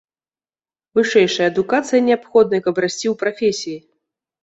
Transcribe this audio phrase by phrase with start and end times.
[0.99, 3.79] Вышэйшая адукацыя неабходная, каб расці ў прафесіі.